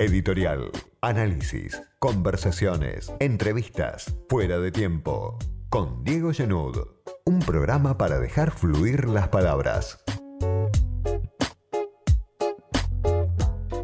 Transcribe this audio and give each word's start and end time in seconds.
Editorial, 0.00 0.70
análisis, 1.02 1.82
conversaciones, 1.98 3.12
entrevistas, 3.20 4.16
fuera 4.30 4.58
de 4.58 4.72
tiempo. 4.72 5.38
Con 5.68 6.04
Diego 6.04 6.32
Genud, 6.32 6.74
un 7.26 7.40
programa 7.40 7.98
para 7.98 8.18
dejar 8.18 8.50
fluir 8.50 9.06
las 9.10 9.28
palabras. 9.28 10.02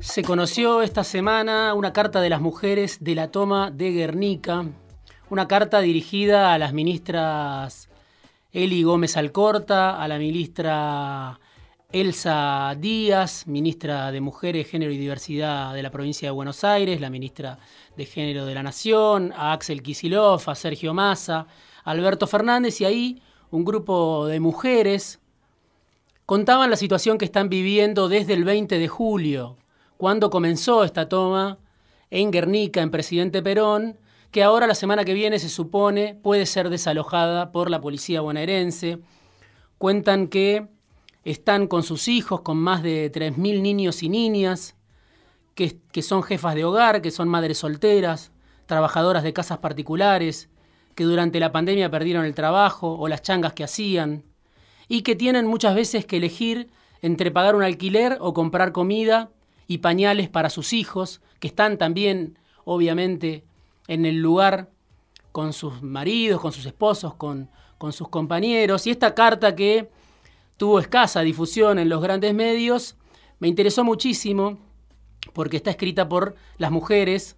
Se 0.01 0.23
conoció 0.23 0.81
esta 0.81 1.05
semana 1.05 1.75
una 1.75 1.93
carta 1.93 2.23
de 2.23 2.31
las 2.31 2.41
mujeres 2.41 3.05
de 3.05 3.15
la 3.15 3.31
toma 3.31 3.71
de 3.71 3.93
Guernica, 3.93 4.65
una 5.29 5.47
carta 5.47 5.83
dirigida 5.83 6.55
a 6.55 6.59
las 6.59 6.73
ministras 6.73 7.91
Eli 8.53 8.83
Gómez 8.85 9.19
Alcorta, 9.19 10.03
a 10.03 10.09
la 10.09 10.17
ministra 10.17 11.39
Elsa 12.01 12.77
Díaz, 12.79 13.47
ministra 13.47 14.13
de 14.13 14.21
Mujeres, 14.21 14.69
Género 14.69 14.93
y 14.93 14.99
Diversidad 14.99 15.73
de 15.73 15.83
la 15.83 15.91
provincia 15.91 16.29
de 16.29 16.33
Buenos 16.33 16.63
Aires, 16.63 17.01
la 17.01 17.09
ministra 17.09 17.59
de 17.97 18.05
Género 18.05 18.45
de 18.45 18.55
la 18.55 18.63
Nación, 18.63 19.33
a 19.35 19.55
Axel 19.55 19.83
Kisilov, 19.83 20.43
a 20.47 20.55
Sergio 20.55 20.93
Massa, 20.93 21.47
a 21.85 21.91
Alberto 21.91 22.27
Fernández 22.27 22.83
y 22.83 22.85
ahí 22.85 23.23
un 23.51 23.65
grupo 23.65 24.27
de 24.27 24.41
mujeres 24.41 25.21
contaban 26.27 26.69
la 26.69 26.77
situación 26.77 27.17
que 27.17 27.25
están 27.25 27.49
viviendo 27.49 28.11
desde 28.11 28.35
el 28.35 28.45
20 28.45 28.79
de 28.79 28.89
julio, 28.89 29.57
cuando 29.97 30.29
comenzó 30.29 30.85
esta 30.85 31.09
toma 31.09 31.57
en 32.11 32.31
Guernica, 32.31 32.83
en 32.83 32.91
Presidente 32.91 33.43
Perón, 33.43 33.99
que 34.33 34.43
ahora 34.43 34.67
la 34.67 34.75
semana 34.75 35.07
que 35.07 35.15
viene 35.15 35.39
se 35.39 35.49
supone 35.49 36.15
puede 36.15 36.45
ser 36.45 36.69
desalojada 36.69 37.53
por 37.53 37.71
la 37.71 37.81
policía 37.81 38.21
bonaerense. 38.21 38.99
Cuentan 39.79 40.29
que 40.29 40.76
están 41.27 41.67
con 41.67 41.83
sus 41.83 42.07
hijos, 42.07 42.43
con 42.43 42.57
más 42.57 42.85
de 42.85 43.11
3.000 43.11 43.61
niños 43.61 44.05
y 44.05 44.09
niñas, 44.09 44.77
que, 45.57 45.81
que 45.91 46.03
son 46.03 46.23
jefas 46.23 46.55
de 46.55 46.65
hogar, 46.65 47.03
que 47.03 47.11
son 47.11 47.29
madres 47.29 47.59
solteras, 47.59 48.31
trabajadoras 48.67 49.25
de 49.25 49.33
casas 49.33 49.59
particulares, 49.59 50.49
que 50.95 51.03
durante 51.03 51.41
la 51.41 51.51
pandemia 51.51 51.91
perdieron 51.91 52.25
el 52.25 52.35
trabajo 52.37 52.97
o 52.97 53.09
las 53.09 53.23
changas 53.23 53.55
que 53.55 53.65
hacían, 53.65 54.23
y 54.87 55.03
que 55.03 55.17
tienen 55.17 55.49
muchas 55.49 55.75
veces 55.75 56.07
que 56.07 56.19
elegir 56.19 56.71
entre 57.03 57.33
pagar 57.33 57.57
un 57.57 57.65
alquiler 57.65 58.19
o 58.21 58.33
comprar 58.33 58.71
comida 58.71 59.31
y 59.67 59.79
pañales 59.79 60.29
para 60.29 60.49
sus 60.49 60.73
hijos, 60.73 61.21
que 61.41 61.49
están 61.49 61.77
también, 61.77 62.39
obviamente, 62.65 63.45
en 63.89 64.07
el 64.07 64.19
lugar 64.23 64.71
con 65.33 65.53
sus 65.53 65.83
maridos, 65.83 66.41
con 66.41 66.53
sus 66.53 66.67
esposos, 66.67 67.15
con, 67.15 67.51
con 67.79 67.93
sus 67.93 68.09
compañeros. 68.11 68.87
Y 68.87 68.91
esta 68.91 69.13
carta 69.13 69.57
que 69.57 69.91
tuvo 70.57 70.79
escasa 70.81 71.21
difusión 71.21 71.79
en 71.79 71.89
los 71.89 72.03
grandes 72.03 72.35
medios, 72.35 72.97
me 73.39 73.49
interesó 73.49 73.85
muchísimo 73.85 74.59
porque 75.33 75.57
está 75.57 75.71
escrita 75.71 76.09
por 76.09 76.35
las 76.59 76.71
mujeres 76.71 77.37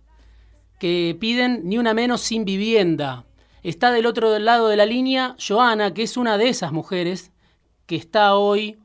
que 0.79 1.17
piden 1.19 1.63
ni 1.65 1.79
una 1.79 1.95
menos 1.95 2.21
sin 2.21 2.45
vivienda. 2.45 3.25
Está 3.63 3.91
del 3.91 4.07
otro 4.07 4.39
lado 4.39 4.69
de 4.69 4.77
la 4.77 4.87
línea 4.87 5.35
Joana, 5.45 5.93
que 5.93 6.05
es 6.05 6.17
una 6.17 6.39
de 6.39 6.49
esas 6.49 6.73
mujeres 6.73 7.33
que 7.87 7.97
está 7.97 8.37
hoy 8.37 8.79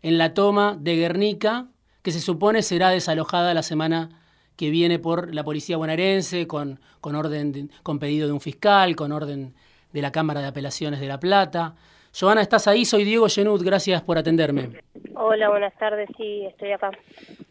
en 0.00 0.16
la 0.16 0.32
toma 0.32 0.76
de 0.80 0.96
Guernica, 0.96 1.68
que 2.02 2.12
se 2.12 2.20
supone 2.20 2.62
será 2.62 2.90
desalojada 2.90 3.52
la 3.54 3.62
semana 3.62 4.20
que 4.56 4.70
viene 4.70 4.98
por 4.98 5.34
la 5.34 5.44
policía 5.44 5.76
bonaerense, 5.76 6.46
con, 6.46 6.80
con, 7.00 7.16
orden 7.16 7.70
con 7.82 7.98
pedido 7.98 8.26
de 8.26 8.32
un 8.32 8.40
fiscal, 8.40 8.96
con 8.96 9.12
orden 9.12 9.54
de 9.92 10.02
la 10.02 10.12
Cámara 10.12 10.40
de 10.40 10.46
Apelaciones 10.46 11.00
de 11.00 11.08
La 11.08 11.20
Plata. 11.20 11.74
Joana, 12.18 12.42
¿estás 12.42 12.68
ahí? 12.68 12.84
Soy 12.84 13.02
Diego 13.02 13.26
Genut, 13.28 13.60
gracias 13.62 14.00
por 14.02 14.16
atenderme. 14.16 14.68
Hola, 15.16 15.48
buenas 15.50 15.76
tardes, 15.78 16.08
sí, 16.16 16.44
estoy 16.46 16.70
acá. 16.70 16.92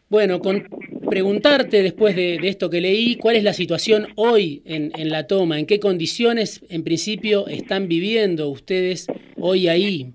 Bueno, 0.08 0.38
con 0.38 0.66
preguntarte 1.10 1.82
después 1.82 2.16
de, 2.16 2.36
esto 2.36 2.70
que 2.70 2.80
leí, 2.80 3.18
¿cuál 3.18 3.36
es 3.36 3.44
la 3.44 3.52
situación 3.52 4.06
hoy 4.16 4.62
en, 4.64 4.90
en, 4.96 5.10
la 5.10 5.26
toma? 5.26 5.58
¿En 5.58 5.66
qué 5.66 5.78
condiciones, 5.78 6.64
en 6.70 6.82
principio, 6.82 7.46
están 7.46 7.88
viviendo 7.88 8.48
ustedes 8.48 9.06
hoy 9.38 9.68
ahí? 9.68 10.14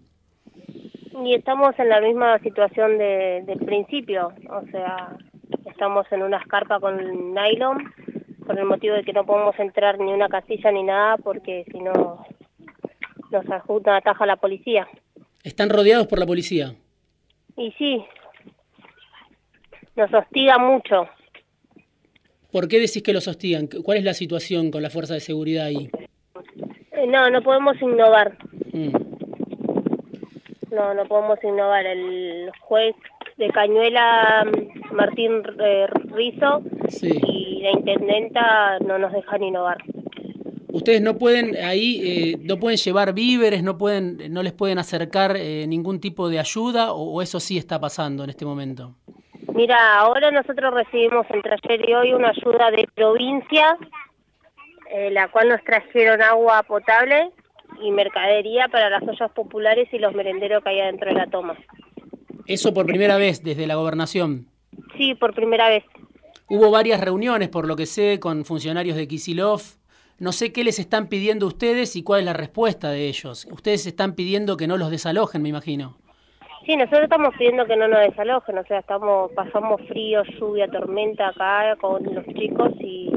Y 1.24 1.36
estamos 1.36 1.78
en 1.78 1.90
la 1.90 2.02
misma 2.02 2.40
situación 2.40 2.98
de, 2.98 3.44
del 3.46 3.60
principio, 3.60 4.34
o 4.50 4.66
sea, 4.72 5.16
estamos 5.70 6.12
en 6.12 6.24
una 6.24 6.38
escarpa 6.38 6.80
con 6.80 7.36
nylon, 7.36 7.94
por 8.48 8.58
el 8.58 8.66
motivo 8.66 8.96
de 8.96 9.04
que 9.04 9.14
no 9.14 9.26
podemos 9.28 9.60
entrar 9.60 10.00
ni 10.00 10.12
una 10.12 10.28
casilla 10.28 10.72
ni 10.72 10.82
nada, 10.82 11.18
porque 11.18 11.66
si 11.72 11.80
no 11.82 12.26
nos 13.32 13.50
ajusta, 13.50 13.98
ataja 13.98 14.26
la 14.26 14.38
policía. 14.38 14.88
¿Están 15.44 15.70
rodeados 15.70 16.08
por 16.08 16.20
la 16.20 16.26
policía? 16.26 16.76
Y 17.56 17.72
sí, 17.78 18.06
nos 19.96 20.14
hostiga 20.14 20.58
mucho. 20.58 21.08
¿Por 22.52 22.68
qué 22.68 22.80
decís 22.80 23.04
que 23.04 23.14
los 23.14 23.28
hostigan? 23.28 23.68
¿Cuál 23.84 24.00
es 24.00 24.04
la 24.04 24.14
situación 24.14 24.72
con 24.72 24.82
la 24.82 24.90
fuerza 24.90 25.14
de 25.14 25.20
seguridad 25.20 25.66
ahí? 25.66 25.90
Eh, 26.94 27.06
no, 27.08 27.30
no 27.30 27.42
podemos 27.42 27.80
innovar. 27.82 28.38
Mm. 28.74 28.92
No, 30.72 30.94
no 30.94 31.06
podemos 31.06 31.38
innovar. 31.44 31.86
El 31.86 32.50
juez 32.62 32.96
de 33.38 33.50
Cañuela, 33.50 34.46
Martín 34.92 35.44
eh, 35.64 35.88
Rizo, 36.12 36.62
y 37.02 37.62
la 37.62 37.72
intendenta 37.72 38.80
no 38.80 38.98
nos 38.98 39.12
dejan 39.14 39.44
innovar. 39.44 39.78
Ustedes 40.80 41.02
no 41.02 41.18
pueden 41.18 41.58
ahí, 41.58 42.00
eh, 42.06 42.38
no 42.42 42.56
pueden 42.58 42.78
llevar 42.78 43.14
víveres, 43.14 43.62
no 43.64 43.78
pueden, 43.78 44.32
no 44.32 44.42
les 44.42 44.54
pueden 44.54 44.80
acercar 44.80 45.36
eh, 45.36 45.68
ningún 45.68 46.00
tipo 46.00 46.30
de 46.30 46.40
ayuda, 46.40 46.94
o, 46.94 47.22
eso 47.22 47.42
sí 47.42 47.58
está 47.58 47.82
pasando 47.82 48.24
en 48.24 48.30
este 48.30 48.46
momento. 48.46 48.96
Mira, 49.54 50.00
ahora 50.00 50.32
nosotros 50.32 50.74
recibimos 50.74 51.26
entre 51.32 51.52
ayer 51.62 51.90
y 51.90 51.94
hoy 51.94 52.14
una 52.14 52.30
ayuda 52.30 52.72
de 52.72 52.88
provincia, 52.96 53.78
eh, 54.90 55.12
la 55.12 55.28
cual 55.28 55.50
nos 55.50 55.62
trajeron 55.66 56.22
agua 56.22 56.64
potable 56.64 57.30
y 57.84 57.92
mercadería 57.92 58.70
para 58.70 58.90
las 58.90 59.04
ollas 59.04 59.32
populares 59.32 59.90
y 59.92 60.00
los 60.00 60.16
merenderos 60.16 60.64
que 60.64 60.70
hay 60.70 60.80
adentro 60.80 61.10
de 61.10 61.16
la 61.16 61.28
toma. 61.28 61.58
¿Eso 62.48 62.74
por 62.74 62.86
primera 62.86 63.18
vez 63.18 63.44
desde 63.44 63.68
la 63.68 63.76
gobernación? 63.76 64.48
Sí, 64.96 65.14
por 65.14 65.34
primera 65.34 65.68
vez. 65.68 65.84
Hubo 66.48 66.72
varias 66.72 67.02
reuniones, 67.02 67.50
por 67.50 67.68
lo 67.68 67.76
que 67.76 67.86
sé, 67.86 68.18
con 68.22 68.46
funcionarios 68.46 68.96
de 68.96 69.10
Kisilov, 69.10 69.79
no 70.20 70.34
sé 70.34 70.52
qué 70.52 70.64
les 70.64 70.80
están 70.80 71.08
pidiendo 71.08 71.48
ustedes 71.48 71.96
y 71.96 72.04
cuál 72.04 72.22
es 72.22 72.26
la 72.26 72.34
respuesta 72.34 72.92
de 72.92 73.08
ellos. 73.08 73.48
Ustedes 73.52 73.88
están 73.88 74.16
pidiendo 74.16 74.58
que 74.58 74.68
no 74.68 74.78
los 74.78 74.92
desalojen, 74.92 75.42
me 75.42 75.50
imagino. 75.50 75.96
Sí, 76.66 76.76
nosotros 76.76 77.04
estamos 77.04 77.34
pidiendo 77.38 77.66
que 77.66 77.78
no 77.78 77.88
nos 77.88 78.02
desalojen, 78.02 78.58
o 78.58 78.64
sea, 78.66 78.80
estamos 78.80 79.32
pasamos 79.32 79.82
frío, 79.88 80.24
lluvia, 80.38 80.68
tormenta 80.68 81.30
acá 81.30 81.76
con 81.78 82.04
los 82.04 82.26
chicos 82.36 82.72
y 82.80 83.12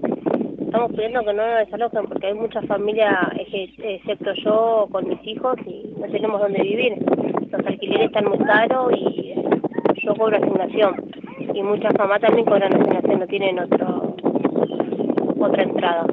estamos 0.61 0.93
pidiendo 0.93 1.21
que 1.25 1.35
no 1.35 1.47
nos 1.47 1.59
desalojen 1.59 2.07
porque 2.07 2.29
hay 2.29 2.35
muchas 2.35 2.65
familias, 2.67 3.15
excepto 3.37 4.33
yo, 4.45 4.89
con 4.91 5.09
mis 5.09 5.19
hijos 5.27 5.57
y 5.67 5.93
no 5.99 6.07
tenemos 6.07 6.41
dónde 6.41 6.63
vivir. 6.63 6.95
Los 7.51 7.67
alquileres 7.67 8.07
están 8.07 8.27
muy 8.27 8.39
caros 8.39 8.93
y 8.97 9.35
yo 10.03 10.15
cobro 10.15 10.37
asignación 10.37 11.13
y 11.53 11.63
muchas 11.63 11.93
mamás 11.99 12.21
también 12.21 12.47
cobran 12.47 12.73
asignación, 12.73 13.19
no 13.21 13.27
tienen 13.27 13.59
otro, 13.59 14.17
otra 15.41 15.63
entrada. 15.65 16.07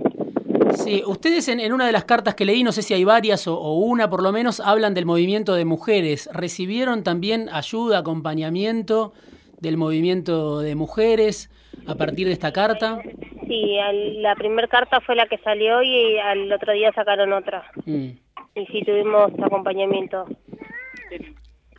Sí, 0.76 1.04
ustedes 1.06 1.48
en, 1.48 1.74
una 1.74 1.86
de 1.86 1.92
las 1.92 2.06
cartas 2.06 2.36
que 2.36 2.46
leí, 2.46 2.64
no 2.64 2.72
sé 2.72 2.82
si 2.82 2.94
hay 2.94 3.04
varias 3.04 3.48
o, 3.48 3.74
una 3.74 4.10
por 4.10 4.24
lo 4.24 4.32
menos, 4.32 4.60
hablan 4.60 4.94
del 4.94 5.06
movimiento 5.06 5.56
de 5.56 5.66
mujeres. 5.66 6.30
¿Recibieron 6.34 7.04
también 7.04 7.50
ayuda, 7.52 8.00
acompañamiento 8.00 9.14
del 9.60 9.78
movimiento 9.78 10.60
de 10.60 10.76
mujeres 10.76 11.50
a 11.88 11.96
partir 11.96 12.28
de 12.28 12.34
esta 12.34 12.52
carta? 12.52 13.02
Sí, 13.48 13.78
la 14.18 14.36
primera 14.36 14.68
carta 14.68 15.02
fue 15.02 15.16
la 15.16 15.28
que 15.28 15.38
salió 15.40 15.82
y 15.82 16.18
al 16.20 16.52
otro 16.52 16.74
día 16.74 16.92
sacaron 16.94 17.34
otra. 17.34 17.72
Mm. 17.86 18.10
Y 18.56 18.66
sí 18.72 18.84
tuvimos 18.86 19.32
acompañamiento. 19.42 20.26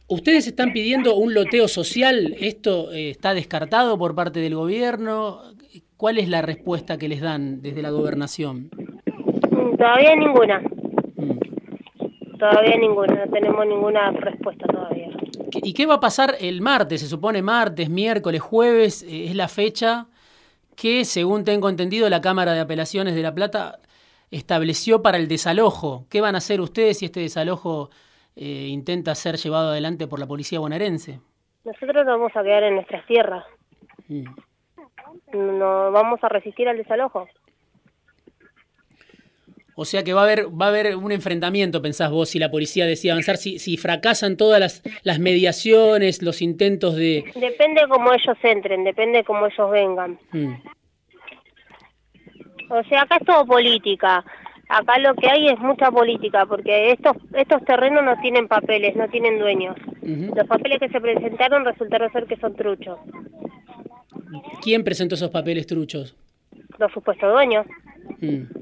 ¿Ustedes 0.09 0.49
están 0.49 0.73
pidiendo 0.73 1.15
un 1.15 1.35
loteo 1.35 1.69
social? 1.69 2.35
¿Esto 2.41 2.93
eh, 2.93 3.11
está 3.11 3.33
descartado 3.33 3.97
por 3.97 4.17
parte 4.17 4.41
del 4.41 4.57
gobierno? 4.57 5.41
¿Cuál 5.97 6.19
es 6.19 6.29
la 6.29 6.43
respuesta 6.43 6.99
que 6.99 7.09
les 7.09 7.21
dan 7.21 7.63
desde 7.63 7.83
la 7.83 7.91
gobernación? 7.91 8.71
Mm, 9.51 9.77
todavía 9.77 10.17
ninguna. 10.17 10.61
Mm. 11.17 11.39
Todavía 12.39 12.77
ninguna, 12.77 13.27
no 13.27 13.33
tenemos 13.33 13.67
ninguna 13.67 14.11
respuesta 14.13 14.67
todavía. 14.67 15.09
¿Y 15.53 15.75
qué 15.75 15.87
va 15.87 15.95
a 15.95 16.01
pasar 16.01 16.35
el 16.41 16.61
martes? 16.63 17.01
Se 17.03 17.07
supone 17.07 17.43
martes, 17.43 17.91
miércoles, 17.91 18.41
jueves, 18.41 19.03
eh, 19.03 19.27
es 19.27 19.35
la 19.35 19.49
fecha 19.49 20.07
que, 20.75 21.05
según 21.05 21.45
tengo 21.45 21.69
entendido, 21.69 22.09
la 22.09 22.21
Cámara 22.21 22.53
de 22.53 22.61
Apelaciones 22.61 23.15
de 23.15 23.23
La 23.23 23.35
Plata 23.35 23.81
estableció 24.31 25.03
para 25.03 25.19
el 25.19 25.29
desalojo. 25.29 26.07
¿Qué 26.09 26.21
van 26.21 26.35
a 26.35 26.39
hacer 26.39 26.61
ustedes 26.61 26.99
si 26.99 27.07
este 27.07 27.21
desalojo 27.21 27.91
eh, 28.37 28.69
intenta 28.69 29.15
ser 29.15 29.37
llevado 29.37 29.71
adelante 29.71 30.07
por 30.07 30.19
la 30.19 30.27
policía 30.27 30.61
bonaerense? 30.61 31.21
Nosotros 31.65 32.07
vamos 32.07 32.33
a 32.35 32.43
quedar 32.43 32.63
en 32.63 32.77
nuestras 32.77 33.05
tierras. 33.07 33.45
Mm 34.09 34.25
no 35.33 35.91
vamos 35.93 36.23
a 36.23 36.29
resistir 36.29 36.69
al 36.69 36.77
desalojo. 36.77 37.29
O 39.81 39.87
sea 39.87 40.05
que 40.05 40.13
va 40.13 40.21
a 40.21 40.25
haber, 40.25 40.49
va 40.49 40.67
a 40.67 40.69
haber 40.69 40.95
un 40.95 41.11
enfrentamiento, 41.11 41.81
pensás 41.81 42.11
vos, 42.11 42.29
si 42.29 42.39
la 42.39 42.51
policía 42.51 42.85
decide 42.85 43.13
avanzar, 43.13 43.39
si, 43.39 43.59
si 43.59 43.79
fracasan 43.79 44.37
todas 44.37 44.61
las, 44.61 44.83
las 45.05 45.19
mediaciones, 45.19 46.21
los 46.21 46.43
intentos 46.43 46.97
de... 46.97 47.25
Depende 47.35 47.81
cómo 47.89 48.13
ellos 48.13 48.37
entren, 48.43 48.85
depende 48.85 49.25
cómo 49.25 49.47
ellos 49.47 49.71
vengan. 49.71 50.19
Mm. 50.33 50.53
O 52.69 52.83
sea, 52.91 53.05
acá 53.05 53.17
es 53.21 53.25
todo 53.25 53.47
política. 53.47 54.23
Acá 54.69 54.99
lo 54.99 55.15
que 55.15 55.31
hay 55.31 55.49
es 55.49 55.59
mucha 55.61 55.91
política, 55.91 56.45
porque 56.45 56.93
estos 56.93 57.17
estos 57.33 57.65
terrenos 57.65 58.05
no 58.05 58.21
tienen 58.21 58.49
papeles, 58.49 58.95
no 58.97 59.09
tienen 59.09 59.39
dueños. 59.39 59.77
Los 60.03 60.47
papeles 60.47 60.79
que 60.79 60.91
se 60.91 61.01
presentaron 61.01 61.65
resultaron 61.65 62.13
ser 62.13 62.27
que 62.27 62.37
son 62.37 62.55
truchos. 62.55 62.99
¿Quién 64.61 64.85
presentó 64.85 65.15
esos 65.15 65.31
papeles 65.31 65.67
truchos? 65.67 66.15
Los 66.77 66.93
supuestos 66.93 67.33
dueños. 67.33 67.65
Mm. 68.21 68.60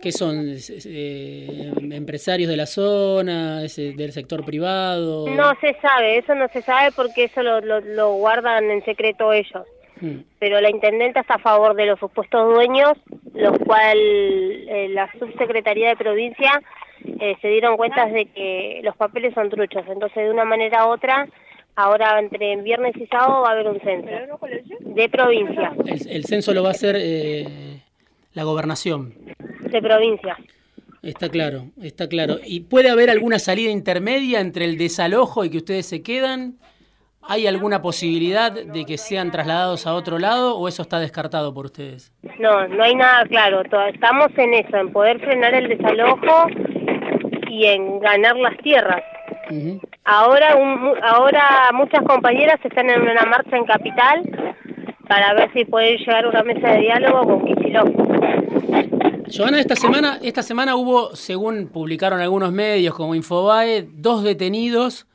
¿Qué 0.00 0.12
son? 0.12 0.46
Eh, 0.46 1.72
¿Empresarios 1.90 2.48
de 2.48 2.56
la 2.56 2.66
zona? 2.66 3.62
¿Del 3.62 4.12
sector 4.12 4.44
privado? 4.44 5.28
No 5.28 5.52
se 5.60 5.74
sabe, 5.80 6.18
eso 6.18 6.36
no 6.36 6.46
se 6.48 6.62
sabe 6.62 6.92
porque 6.92 7.24
eso 7.24 7.42
lo, 7.42 7.60
lo, 7.60 8.12
guardan 8.12 8.70
en 8.70 8.84
secreto 8.84 9.32
ellos. 9.32 9.66
Mm. 10.00 10.18
Pero 10.38 10.60
la 10.60 10.70
intendenta 10.70 11.20
está 11.20 11.34
a 11.34 11.38
favor 11.40 11.74
de 11.74 11.86
los 11.86 11.98
supuestos 11.98 12.54
dueños, 12.54 12.92
los 13.34 13.58
cual 13.58 13.98
eh, 13.98 14.88
la 14.90 15.10
subsecretaría 15.18 15.88
de 15.88 15.96
provincia 15.96 16.62
eh, 17.04 17.36
se 17.42 17.48
dieron 17.48 17.76
cuenta 17.76 18.06
de 18.06 18.26
que 18.26 18.80
los 18.84 18.96
papeles 18.96 19.34
son 19.34 19.50
truchos. 19.50 19.82
Entonces, 19.88 20.22
de 20.22 20.30
una 20.30 20.44
manera 20.44 20.86
u 20.86 20.90
otra, 20.90 21.26
ahora 21.74 22.20
entre 22.20 22.54
viernes 22.62 22.96
y 22.96 23.06
sábado 23.06 23.42
va 23.42 23.48
a 23.48 23.52
haber 23.52 23.66
un 23.66 23.80
censo 23.80 24.38
de 24.80 25.08
provincia. 25.08 25.72
El, 25.86 26.24
censo 26.24 26.54
lo 26.54 26.62
va 26.62 26.68
a 26.68 26.72
hacer 26.72 26.96
la 28.34 28.44
gobernación 28.44 29.12
de 29.70 29.82
provincia. 29.82 30.36
Está 31.02 31.28
claro, 31.28 31.66
está 31.80 32.08
claro. 32.08 32.38
¿Y 32.44 32.60
puede 32.60 32.90
haber 32.90 33.08
alguna 33.08 33.38
salida 33.38 33.70
intermedia 33.70 34.40
entre 34.40 34.64
el 34.64 34.76
desalojo 34.76 35.44
y 35.44 35.50
que 35.50 35.58
ustedes 35.58 35.86
se 35.86 36.02
quedan? 36.02 36.58
¿Hay 37.22 37.46
alguna 37.46 37.82
posibilidad 37.82 38.50
de 38.50 38.84
que 38.84 38.96
sean 38.96 39.30
trasladados 39.30 39.86
a 39.86 39.94
otro 39.94 40.18
lado 40.18 40.56
o 40.56 40.66
eso 40.66 40.82
está 40.82 40.98
descartado 40.98 41.52
por 41.52 41.66
ustedes? 41.66 42.12
No, 42.38 42.66
no 42.68 42.82
hay 42.82 42.94
nada 42.94 43.24
claro. 43.26 43.62
Estamos 43.92 44.28
en 44.36 44.54
eso, 44.54 44.76
en 44.76 44.90
poder 44.92 45.20
frenar 45.20 45.54
el 45.54 45.68
desalojo 45.68 46.48
y 47.48 47.66
en 47.66 48.00
ganar 48.00 48.36
las 48.36 48.56
tierras. 48.58 49.02
Ahora, 50.04 50.56
ahora 51.02 51.70
muchas 51.74 52.02
compañeras 52.02 52.58
están 52.64 52.90
en 52.90 53.02
una 53.02 53.24
marcha 53.24 53.56
en 53.56 53.64
Capital 53.64 54.22
para 55.06 55.34
ver 55.34 55.50
si 55.52 55.64
pueden 55.64 55.98
llegar 55.98 56.24
a 56.24 56.28
una 56.28 56.42
mesa 56.42 56.68
de 56.72 56.80
diálogo 56.80 57.22
con 57.24 57.44
Kicillof. 57.44 57.88
Joana, 59.30 59.60
esta 59.60 59.76
semana, 59.76 60.18
esta 60.22 60.42
semana 60.42 60.76
hubo, 60.76 61.14
según 61.14 61.68
publicaron 61.68 62.20
algunos 62.20 62.52
medios 62.52 62.94
como 62.94 63.14
Infobae, 63.14 63.88
dos 63.92 64.22
detenidos 64.22 65.06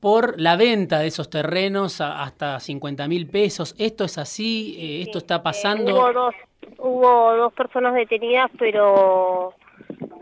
por 0.00 0.40
la 0.40 0.56
venta 0.56 0.98
de 1.00 1.08
esos 1.08 1.30
terrenos 1.30 2.00
hasta 2.00 2.60
50 2.60 3.08
mil 3.08 3.28
pesos. 3.28 3.74
¿Esto 3.78 4.04
es 4.04 4.18
así? 4.18 4.76
Eh, 4.78 5.02
¿Esto 5.02 5.18
está 5.18 5.42
pasando? 5.42 5.94
hubo, 5.94 6.12
dos, 6.12 6.34
hubo 6.78 7.36
dos 7.36 7.52
personas 7.54 7.94
detenidas, 7.94 8.50
pero 8.58 9.54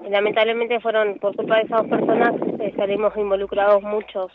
lamentablemente 0.09 0.81
fueron, 0.81 1.19
por 1.19 1.35
culpa 1.37 1.57
de 1.57 1.63
esas 1.63 1.81
dos 1.83 1.91
personas, 1.91 2.35
estaremos 2.61 3.17
involucrados 3.17 3.83
muchos 3.83 4.33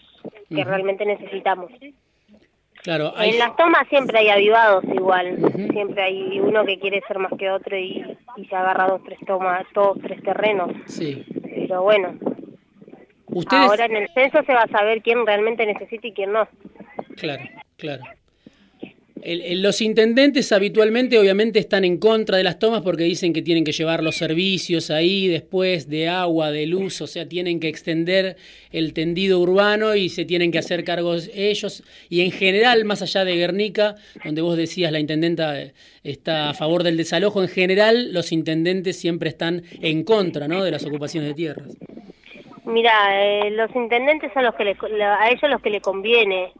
que 0.49 0.63
realmente 0.63 1.05
necesitamos. 1.05 1.71
Claro, 2.83 3.13
En 3.19 3.37
las 3.37 3.55
tomas 3.57 3.87
siempre 3.89 4.19
hay 4.19 4.29
avivados 4.29 4.83
igual, 4.85 5.37
siempre 5.71 6.01
hay 6.01 6.39
uno 6.39 6.63
que 6.65 6.79
quiere 6.79 7.01
ser 7.07 7.19
más 7.19 7.31
que 7.37 7.51
otro 7.51 7.77
y, 7.77 8.05
se 8.45 8.55
agarra 8.55 8.87
dos, 8.87 9.03
tres 9.03 9.19
tomas, 9.25 9.65
todos 9.73 9.97
tres 10.01 10.21
terrenos. 10.23 10.71
Sí. 10.85 11.25
Pero 11.43 11.83
bueno, 11.83 12.17
ahora 13.49 13.85
en 13.85 13.95
el 13.95 14.09
censo 14.13 14.43
se 14.43 14.53
va 14.53 14.63
a 14.63 14.67
saber 14.67 15.01
quién 15.01 15.25
realmente 15.25 15.65
necesita 15.65 16.07
y 16.07 16.13
quién 16.13 16.31
no. 16.31 16.47
Claro, 17.15 17.43
claro 17.77 18.03
los 19.23 19.81
intendentes 19.81 20.51
habitualmente 20.51 21.17
obviamente 21.17 21.59
están 21.59 21.83
en 21.83 21.97
contra 21.97 22.37
de 22.37 22.43
las 22.43 22.59
tomas 22.59 22.81
porque 22.81 23.03
dicen 23.03 23.33
que 23.33 23.41
tienen 23.41 23.63
que 23.63 23.71
llevar 23.71 24.03
los 24.03 24.15
servicios 24.15 24.89
ahí 24.89 25.27
después 25.27 25.89
de 25.89 26.07
agua, 26.07 26.51
de 26.51 26.65
luz, 26.65 27.01
o 27.01 27.07
sea, 27.07 27.27
tienen 27.27 27.59
que 27.59 27.67
extender 27.67 28.37
el 28.71 28.93
tendido 28.93 29.39
urbano 29.39 29.95
y 29.95 30.09
se 30.09 30.25
tienen 30.25 30.51
que 30.51 30.59
hacer 30.59 30.83
cargos 30.83 31.29
ellos. 31.33 31.83
Y 32.09 32.21
en 32.21 32.31
general, 32.31 32.85
más 32.85 33.01
allá 33.01 33.25
de 33.25 33.35
Guernica, 33.35 33.95
donde 34.23 34.41
vos 34.41 34.57
decías 34.57 34.91
la 34.91 34.99
intendenta 34.99 35.59
eh, 35.59 35.73
está 36.03 36.49
a 36.49 36.53
favor 36.53 36.83
del 36.83 36.97
desalojo, 36.97 37.41
en 37.41 37.49
general 37.49 38.13
los 38.13 38.31
intendentes 38.31 38.99
siempre 38.99 39.29
están 39.29 39.63
en 39.81 40.03
contra 40.03 40.47
¿no? 40.47 40.63
de 40.63 40.71
las 40.71 40.85
ocupaciones 40.85 41.29
de 41.29 41.35
tierras. 41.35 41.77
Mira, 42.65 42.91
eh, 43.23 43.49
los 43.51 43.75
intendentes 43.75 44.31
son 44.33 44.43
los 44.43 44.53
que 44.55 44.63
a 44.63 45.29
ellos 45.29 45.49
los 45.49 45.61
que 45.61 45.71
le 45.71 45.81
conviene 45.81 46.51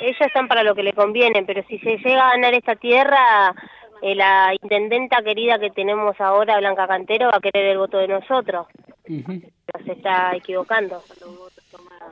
ellos 0.00 0.20
están 0.20 0.48
para 0.48 0.62
lo 0.62 0.74
que 0.74 0.82
le 0.82 0.92
conviene, 0.92 1.42
pero 1.44 1.62
si 1.68 1.78
se 1.78 1.98
llega 1.98 2.28
a 2.28 2.32
ganar 2.32 2.54
esta 2.54 2.76
tierra, 2.76 3.54
eh, 4.02 4.14
la 4.14 4.54
intendenta 4.60 5.22
querida 5.22 5.58
que 5.58 5.70
tenemos 5.70 6.20
ahora, 6.20 6.58
Blanca 6.58 6.86
Cantero, 6.86 7.30
va 7.30 7.38
a 7.38 7.40
querer 7.40 7.66
el 7.66 7.78
voto 7.78 7.98
de 7.98 8.08
nosotros. 8.08 8.66
Se 9.04 9.92
está 9.92 10.36
equivocando. 10.36 11.02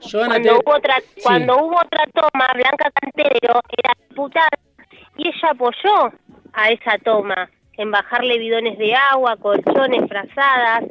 cuando, 0.00 0.58
hubo 0.58 0.74
otra, 0.74 0.96
cuando 1.22 1.56
hubo 1.58 1.76
otra 1.76 2.04
toma, 2.12 2.48
Blanca 2.54 2.90
Cantero 3.00 3.60
era 3.76 3.92
diputada 4.08 4.48
y 5.16 5.28
ella 5.28 5.50
apoyó 5.50 6.12
a 6.52 6.70
esa 6.70 6.98
toma 6.98 7.50
en 7.76 7.90
bajarle 7.90 8.38
bidones 8.38 8.78
de 8.78 8.94
agua, 8.94 9.36
colchones, 9.36 10.08
frazadas. 10.08 10.84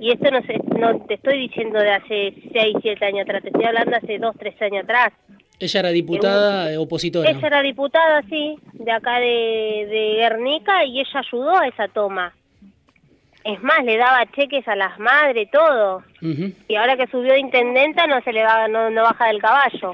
Y 0.00 0.12
esto 0.12 0.30
no, 0.30 0.42
sé, 0.42 0.58
no 0.78 1.00
te 1.06 1.14
estoy 1.14 1.48
diciendo 1.48 1.78
de 1.78 1.92
hace 1.92 2.34
6, 2.52 2.76
7 2.82 3.04
años 3.04 3.22
atrás, 3.22 3.42
te 3.42 3.48
estoy 3.48 3.64
hablando 3.64 3.92
de 3.92 3.96
hace 3.96 4.18
2, 4.18 4.36
3 4.38 4.62
años 4.62 4.84
atrás. 4.84 5.12
Ella 5.60 5.80
era 5.80 5.90
diputada 5.90 6.72
eh, 6.72 6.76
opositora. 6.76 7.30
Ella 7.30 7.46
era 7.46 7.62
diputada, 7.62 8.22
sí, 8.28 8.58
de 8.72 8.92
acá 8.92 9.20
de, 9.20 9.86
de 9.88 10.14
Guernica 10.18 10.84
y 10.84 11.00
ella 11.00 11.20
ayudó 11.20 11.56
a 11.56 11.68
esa 11.68 11.88
toma. 11.88 12.34
Es 13.44 13.62
más, 13.62 13.84
le 13.84 13.98
daba 13.98 14.24
cheques 14.34 14.66
a 14.66 14.74
las 14.74 14.98
madres, 14.98 15.50
todo. 15.50 16.02
Y 16.66 16.74
ahora 16.76 16.96
que 16.96 17.06
subió 17.08 17.34
de 17.34 17.40
intendenta 17.40 18.06
no 18.06 18.20
se 18.22 18.32
le 18.32 18.42
va, 18.42 18.66
no, 18.68 18.88
no 18.88 19.02
baja 19.02 19.26
del 19.26 19.38
caballo. 19.38 19.92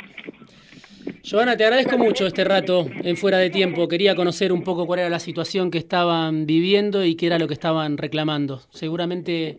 Joana, 1.29 1.57
te 1.57 1.65
agradezco 1.65 1.99
mucho 1.99 2.27
este 2.27 2.45
rato 2.45 2.87
en 3.03 3.17
fuera 3.17 3.39
de 3.39 3.51
tiempo. 3.51 3.89
Quería 3.89 4.15
conocer 4.15 4.53
un 4.53 4.63
poco 4.63 4.87
cuál 4.87 5.01
era 5.01 5.11
la 5.11 5.19
situación 5.19 5.71
que 5.73 5.79
estaban 5.79 6.47
viviendo 6.47 7.05
y 7.05 7.17
qué 7.17 7.27
era 7.27 7.41
lo 7.41 7.49
que 7.49 7.55
estaban 7.55 7.99
reclamando. 7.99 8.63
Seguramente 8.71 9.59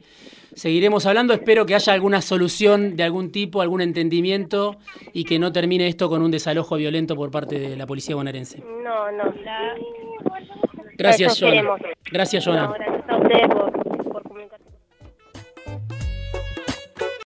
seguiremos 0.56 1.06
hablando. 1.06 1.34
Espero 1.34 1.66
que 1.66 1.76
haya 1.76 1.94
alguna 1.94 2.22
solución 2.22 2.96
de 2.96 3.04
algún 3.04 3.32
tipo, 3.32 3.62
algún 3.62 3.82
entendimiento 3.82 4.78
y 5.14 5.24
que 5.24 5.40
no 5.40 5.52
termine 5.52 5.88
esto 5.88 6.10
con 6.10 6.22
un 6.22 6.32
desalojo 6.32 6.76
violento 6.76 7.16
por 7.16 7.32
parte 7.32 7.60
de 7.60 7.76
la 7.76 7.86
policía 7.86 8.16
bonaerense. 8.16 8.64
No, 8.84 9.12
no. 9.12 9.34
Gracias, 10.98 11.40
Joana. 11.40 11.76
Gracias, 12.12 12.46
Joana. 12.46 12.76